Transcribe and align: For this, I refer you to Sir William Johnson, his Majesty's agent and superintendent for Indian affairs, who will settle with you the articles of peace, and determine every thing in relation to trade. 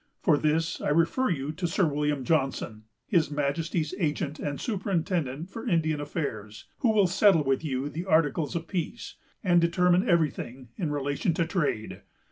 For 0.23 0.35
this, 0.35 0.81
I 0.81 0.89
refer 0.89 1.29
you 1.29 1.51
to 1.51 1.67
Sir 1.67 1.85
William 1.85 2.23
Johnson, 2.23 2.85
his 3.05 3.29
Majesty's 3.29 3.93
agent 3.99 4.39
and 4.39 4.59
superintendent 4.59 5.51
for 5.51 5.63
Indian 5.67 6.01
affairs, 6.01 6.65
who 6.79 6.89
will 6.89 7.05
settle 7.05 7.43
with 7.43 7.63
you 7.63 7.87
the 7.87 8.05
articles 8.05 8.55
of 8.55 8.67
peace, 8.67 9.17
and 9.43 9.61
determine 9.61 10.09
every 10.09 10.31
thing 10.31 10.69
in 10.75 10.91
relation 10.91 11.35
to 11.35 11.45
trade. 11.45 12.01